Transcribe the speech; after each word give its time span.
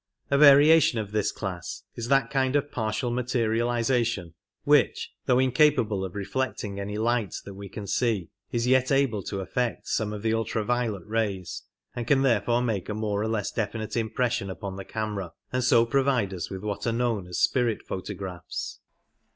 A 0.31 0.37
variation 0.39 0.97
of 0.97 1.11
this 1.11 1.31
class 1.31 1.83
is 1.93 2.07
that 2.07 2.31
kind 2.31 2.55
of 2.55 2.71
partial 2.71 3.11
materializa 3.11 4.03
tion 4.03 4.33
which, 4.63 5.11
though 5.27 5.37
incapable 5.37 6.03
of 6.03 6.15
reflecting 6.15 6.79
any 6.79 6.97
light 6.97 7.35
that 7.45 7.53
we 7.53 7.69
can 7.69 7.85
see, 7.85 8.31
is 8.51 8.65
yet 8.65 8.91
able 8.91 9.21
to 9.21 9.41
aflect 9.45 9.85
some 9.87 10.11
of 10.11 10.23
the 10.23 10.33
ultra 10.33 10.63
violet 10.65 11.05
rays, 11.05 11.65
and 11.95 12.07
can 12.07 12.23
therefore 12.23 12.63
make 12.63 12.89
a 12.89 12.95
more 12.95 13.19
phouSraphs 13.21 13.25
or 13.25 13.27
less 13.31 13.51
definite 13.51 13.95
impression 13.95 14.49
upon 14.49 14.75
the 14.75 14.85
camera, 14.85 15.33
and 15.53 15.63
so 15.63 15.85
provide 15.85 16.33
us 16.33 16.49
with 16.49 16.63
what 16.63 16.87
are 16.87 16.91
known 16.91 17.27
as 17.27 17.37
"spirit 17.37 17.83
photographs". 17.83 18.79